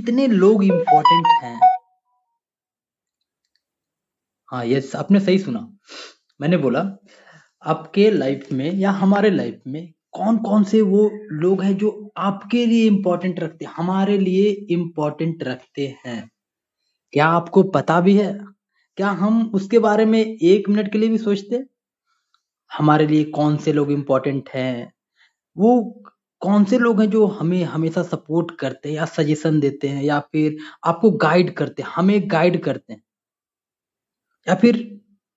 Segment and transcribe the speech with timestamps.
[0.00, 1.60] कितने लोग इम्पोर्टेंट हैं?
[4.50, 5.76] हाँ यस आपने सही सुना।
[6.40, 6.96] मैंने बोला,
[7.62, 12.66] आपके लाइफ में या हमारे लाइफ में कौन कौन से वो लोग हैं जो आपके
[12.66, 16.30] लिए इम्पोर्टेंट रखते हैं हमारे लिए इम्पोर्टेंट रखते हैं?
[17.12, 18.40] क्या आपको पता भी है?
[18.96, 21.64] क्या हम उसके बारे में एक मिनट के लिए भी सोचते?
[22.78, 24.92] हमारे लिए कौन से लोग इम्पोर्टेंट हैं?
[25.58, 26.02] वो
[26.42, 30.18] कौन से लोग हैं जो हमें हमेशा सपोर्ट करते हैं या सजेशन देते हैं या
[30.32, 33.02] फिर आपको गाइड करते हैं, हमें गाइड करते हैं?
[34.46, 34.76] या फिर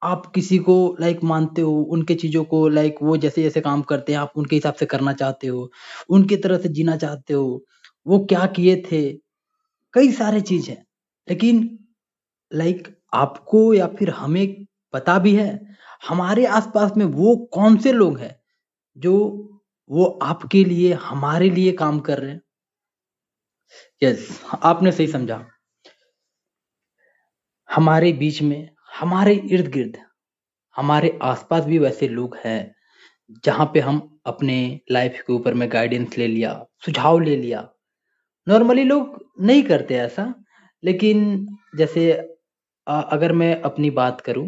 [0.02, 4.12] आप किसी को लाइक मानते हो, उनके चीज़ों को लाइक वो जैसे जैसे काम करते
[4.12, 5.70] हैं, आप उनके हिसाब से करना चाहते हो,
[6.09, 7.63] उनके तरह से जीना चाहते हो,
[8.05, 9.01] वो क्या किए थे?
[9.93, 10.85] कई सारे चीज़ हैं,
[11.27, 11.70] लेकिन
[12.51, 15.49] लाइक आपको या फिर हमें पता भी है,
[16.09, 18.35] हमारे आसपास में वो कौन से लोग हैं
[18.98, 19.13] जो
[19.89, 22.41] वो आपके लिए हमारे लिए काम कर रहे हैं?
[24.01, 25.45] यस yes, आपने सही समझा।
[27.70, 29.98] हमारे बीच में हमारे इर्द गिर्द
[30.75, 32.75] हमारे आसपास भी वैसे लोग हैं
[33.45, 34.57] जहाँ पे हम अपने
[34.91, 36.53] लाइफ के ऊपर में गाइडेंस ले लिया
[36.85, 37.62] सुझाव ले लिया।
[38.47, 40.34] नॉर्मली लोग नहीं करते ऐसा
[40.84, 41.47] लेकिन
[41.77, 42.12] जैसे
[42.87, 44.47] अगर मैं अपनी बात करूँ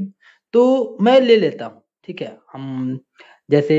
[0.53, 2.37] तो मैं ले लेता हूँ ठीक है?
[2.53, 2.99] हम
[3.51, 3.77] जैसे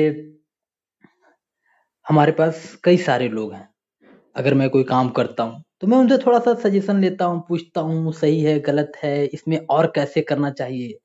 [2.07, 3.69] हमारे पास कई सारे लोग हैं।
[4.37, 7.81] अगर मैं कोई काम करता हूँ तो मैं उनसे थोड़ा सा सजेशन लेता हूँ, पूछता
[7.83, 10.99] हूँ, सही है, गलत है, इसमें और कैसे करना चाहिए?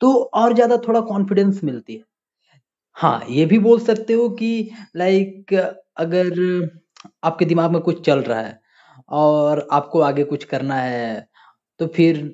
[0.00, 2.02] तो और ज़्यादा थोड़ा कॉन्फिडेंस मिलती है।
[2.96, 5.54] हाँ ये भी बोल सकते हो कि लाइक
[5.98, 6.70] अगर
[7.24, 8.60] आपके दिमाग में कुछ चल रहा है
[9.16, 11.28] और आपको आगे कुछ करना है
[11.80, 12.24] तो फिर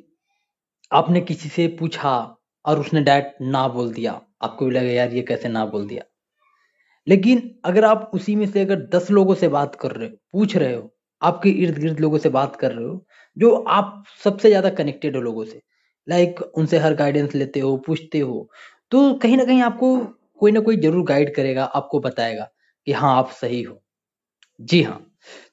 [0.91, 2.17] आपने किसी से पूछा
[2.65, 6.05] और उसने डायरेक्ट ना बोल दिया। आपको भी लगा, यार, ये कैसे ना बोल दिया?
[7.07, 10.57] लेकिन अगर आप उसी में से अगर दस लोगों से बात कर रहे हो, पूछ
[10.57, 10.91] रहे हो,
[11.23, 13.05] आपके इर्द गिर्द लोगों से बात कर रहे हो,
[13.37, 15.61] जो आप सबसे ज़्यादा कनेक्टेड हो लोगों से
[16.09, 18.49] लाइक उनसे हर गाइडेंस लेते हो, पूछते हो
[18.93, 19.97] तो कहीं ना कहीं आपको
[20.41, 22.49] कोई ना कोई ज़रूर गाइड करेगा, आपको बताएगा
[22.87, 23.81] कि हाँ आप सही हो।
[24.61, 25.01] जी हाँ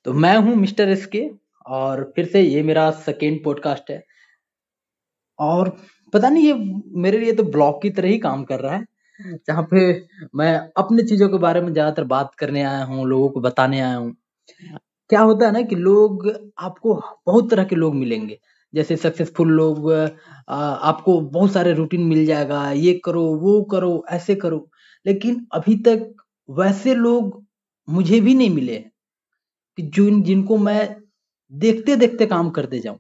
[0.06, 1.30] तो मैं हूँ मिस्टर एस के
[1.66, 4.04] और फिर से ये मेरा सेकेंड पॉडकास्ट है।
[5.40, 5.70] और
[6.14, 6.54] पता नहीं, ये
[7.02, 8.86] मेरे लिए तो ब्लॉग की तरह ही काम कर रहा है।
[9.48, 9.82] जहाँ पे
[10.36, 13.96] मैं अपनी चीज़ों के बारे में ज़्यादातर बात करने आया हूँ, लोगों को बताने आया
[13.98, 14.14] हूँ।
[15.10, 16.28] क्या होता है ना कि लोग,
[16.60, 16.96] आपको
[17.28, 18.40] बहुत तरह के लोग मिलेंगे।
[18.74, 19.92] जैसे सक्सेसफुल लोग
[20.50, 24.68] आपको बहुत सारे रूटीन मिल जाएगा, ये करो, वो करो, ऐसे करो।
[25.06, 26.14] लेकिन अभी तक
[26.50, 27.44] वैसे लोग
[27.88, 28.78] मुझे भी नहीं मिले
[29.78, 30.96] कि जिन जिनको मैं
[31.54, 33.00] देखते देखते काम करते जाऊँ।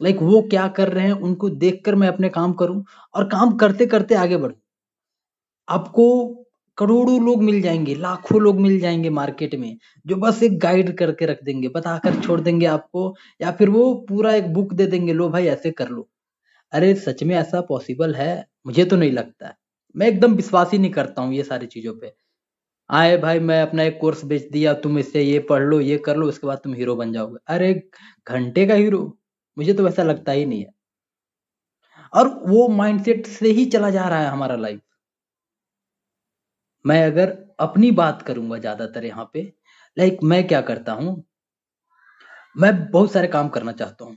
[0.00, 3.86] लाइक वो क्या कर रहे हैं, उनको देखकर मैं अपने काम करूँ और काम करते
[3.88, 4.56] करते आगे बढ़ूं।
[5.68, 6.06] आपको
[6.78, 11.26] करोड़ों लोग मिल जाएँगे, लाखों लोग मिल जाएँगे मार्केट में, जो बस एक गाइड करके
[11.26, 15.28] रख देंगे, बताकर छोड़ देंगे आपको, या फिर वो पूरा एक बुक दे देंगे, लो
[15.28, 16.08] भाई, ऐसे कर लो।
[16.72, 18.46] अरे, सच में ऐसा पॉसिबल है?
[18.66, 19.54] मुझे तो नहीं लगता है।
[19.96, 22.12] मैं एकदम विश्वास ही नहीं करता हूँ ये सारी चीज़ों पे।
[22.90, 26.16] आए भाई, मैं अपना एक कोर्स बेच दिया, तुम इससे ये पढ़ लो, ये कर
[26.16, 27.74] लो, उसके बाद तुम हीरो बन जाओगे। अरे,
[28.28, 29.18] घंटे का हीरो
[29.58, 30.72] मुझे तो वैसा लगता ही नहीं है।
[32.12, 34.80] और वो माइंडसेट से ही चला जा रहा है हमारा लाइफ
[36.84, 37.30] मैं अगर
[37.60, 39.42] अपनी बात करूँगा ज़्यादातर यहाँ पे
[39.96, 41.24] लाइक मैं क्या करता हूँ?
[42.56, 44.16] मैं बहुत सारे काम करना चाहता हूँ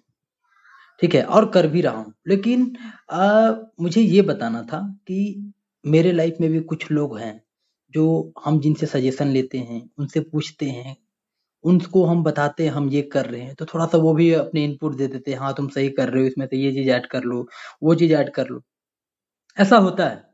[1.02, 2.76] ठीक है और कर भी रहा हूँ लेकिन
[3.12, 3.52] आ,
[3.82, 5.54] मुझे ये बताना था कि
[5.86, 7.42] मेरे लाइफ में भी कुछ लोग हैं
[7.94, 8.06] जो
[8.46, 10.96] हम जिनसे सजेशन लेते हैं उनसे पूछते हैं
[11.64, 14.64] उनको हम बताते हैं हम ये कर रहे हैं तो थोड़ा सा वो भी अपने
[14.66, 17.08] इनपुट दे देते हैं हाँ तुम सही कर रहे हो इसमें से ये चीज़ ऐड
[17.08, 17.48] कर लो
[17.84, 18.62] वो चीज़ ऐड कर लो।
[19.58, 20.27] ऐसा होता है।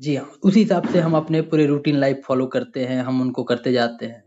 [0.00, 3.42] जी हाँ उसी हिसाब से हम अपने पूरे रूटीन लाइफ फॉलो करते हैं, हम उनको
[3.44, 4.22] करते जाते हैं।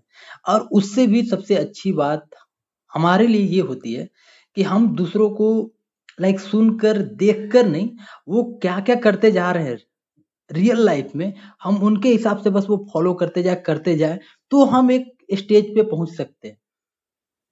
[0.45, 2.29] और उससे भी सबसे अच्छी बात
[2.93, 4.07] हमारे लिए ये होती है
[4.57, 5.47] कि हम दूसरों को
[6.17, 7.89] लाइक सुनकर, देखकर नहीं,
[8.27, 9.77] वो क्या क्या करते जा रहे हैं
[10.49, 11.33] रियल लाइफ में,
[11.63, 14.19] हम उनके हिसाब से बस वो फॉलो करते जाए करते जाए
[14.51, 16.57] तो हम एक स्टेज पे पहुँच सकते हैं।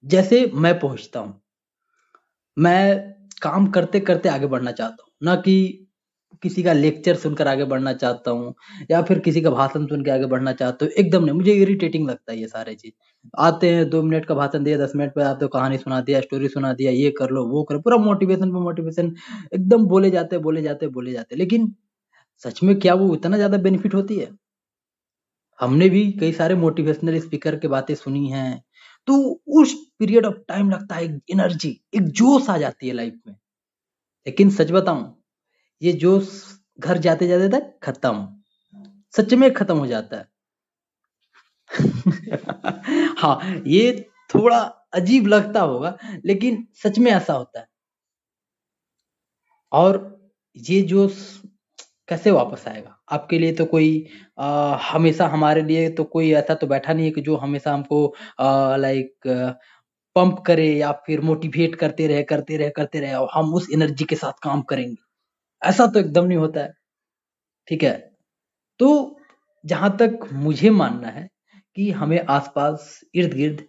[0.04, 1.40] जैसे मैं पहुँचता हूँ,
[2.56, 5.88] मैं काम करते करते आगे बढ़ना चाहता हूँ, ना कि
[6.42, 8.54] किसी का लेक्चर सुनकर आगे बढ़ना चाहता हूँ,
[8.90, 12.08] या फिर किसी का भाषण सुन के आगे बढ़ना चाहता हूँ, एकदम नहीं, मुझे इरिटेटिंग
[12.08, 12.92] लगता है ये सारे चीज़।
[13.38, 16.20] आते हैं, दो मिनट का भाषण दिया, दस मिनट पर आप तो कहानी सुना दिया
[16.20, 19.14] स्टोरी सुना दिया, ये कर लो, वो कर पूरा मोटिवेशन पे मोटिवेशन
[19.54, 21.74] एकदम बोले जाते बोले जाते बोले जाते। लेकिन
[22.44, 24.30] सच में क्या वो इतना ज़्यादा बेनिफिट होती है?
[25.60, 28.62] हमने भी कई सारे मोटिवेशनल स्पीकर के बातें सुनी हैं
[29.08, 29.14] तो
[29.60, 33.34] उस पीरियड ऑफ़ टाइम लगता है एनर्जी एक जोश आ जाती है लाइफ में।
[34.26, 35.04] लेकिन सच बताऊँ
[35.82, 36.28] ये जोश
[36.80, 38.26] घर जाते जाते तक खत्म
[39.14, 40.26] सच में खत्म हो जाता है
[43.18, 43.90] हाँ ये
[44.30, 44.58] थोड़ा
[44.94, 45.96] अजीब लगता होगा
[46.26, 47.66] लेकिन सच में ऐसा होता है।
[49.72, 49.96] और
[50.56, 51.06] ये जो
[52.08, 52.96] कैसे वापस आएगा?
[53.10, 53.88] आपके लिए तो कोई
[54.38, 54.44] अ,
[54.84, 58.04] हमेशा हमारे लिए तो कोई ऐसा तो बैठा नहीं है कि जो हमेशा हमको
[58.78, 59.28] लाइक
[60.16, 64.04] पंप करे या फिर मोटिवेट करते रहे, करते रहे, करते रहे और हम उस एनर्जी
[64.06, 64.96] के साथ काम करेंगे।
[65.62, 66.72] ऐसा तो एकदम नहीं होता है।
[67.68, 67.92] ठीक है?
[68.80, 69.16] तो
[69.64, 71.28] जहाँ तक मुझे मानना है
[71.76, 73.62] कि हमें आस-पास, इर्द-गिर्द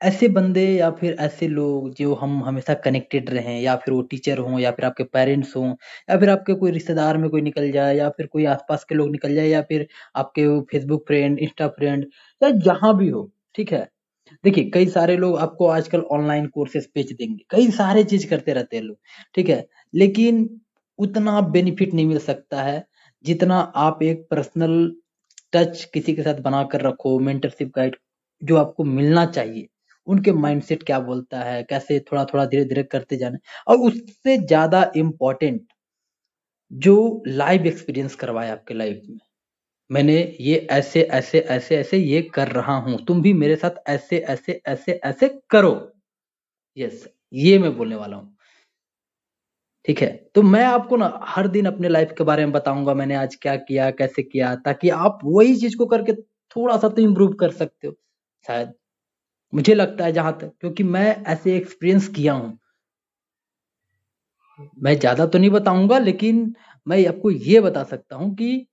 [0.00, 4.38] ऐसे बंदे या फिर ऐसे लोग जो हम हमेशा कनेक्टेड रहें या फिर वो टीचर
[4.40, 5.68] हों या फिर आपके पेरेंट्स हों
[6.10, 9.10] या फिर आपके कोई रिश्तेदार में कोई निकल जाए या फिर कोई आस-पास के लोग
[9.12, 9.86] निकल जाए या फिर
[10.16, 12.06] आपके फेसबुक फ्रेंड, इंस्टा फ्रेंड
[12.42, 13.88] या जहाँ भी हो, ठीक है?
[14.44, 18.76] देखिए, कई सारे लोग आपको आजकल ऑनलाइन कोर्सेज़ बेच देंगे, कई सारे चीज़ करते रहते
[18.76, 18.96] हैं लोग,
[19.34, 19.66] ठीक है?
[19.94, 20.48] लेकिन
[20.98, 22.84] उतना बेनिफिट नहीं मिल सकता है,
[23.24, 24.92] जितना आप एक पर्सनल
[25.52, 27.96] टच किसी के साथ बनाकर रखो, मेंटरशिप गाइड
[28.42, 29.68] जो आपको मिलना चाहिए।
[30.06, 35.66] उनके माइंडसेट क्या बोलता है, कैसे थोड़ा-थोड़ा, धीरे-धीरे करते जाना और उससे ज़्यादा इम्पोर्टेंट
[36.70, 39.18] जो लाइव एक्सपीरियंस करवाए आपके लाइफ में।
[39.90, 44.18] मैंने ये ऐसे, ऐसे, ऐसे, ऐसे ये कर रहा हूँ तुम भी मेरे साथ ऐसे,
[44.18, 45.72] ऐसे, ऐसे, ऐसे करो।
[46.76, 48.36] यस, ये मैं बोलने वाला हूँ।
[49.84, 50.08] ठीक है?
[50.34, 53.56] तो मैं आपको ना हर दिन अपने लाइफ के बारे में बताऊँगा मैंने आज क्या
[53.58, 56.12] किया, कैसे किया, ताकि आप वही चीज़ को करके
[56.56, 57.94] थोड़ा-सा तो इम्प्रूव कर सकते हो,
[58.44, 58.72] शायद।
[59.52, 62.58] मुझे लगता है जहाँ तक क्योंकि मैं ऐसे एक्सपीरियंस किया हूँ
[64.78, 66.54] मैं ज़्यादा तो नहीं बताऊँगा लेकिन
[66.86, 68.66] मैं आपको ये बता सकता हूँ कि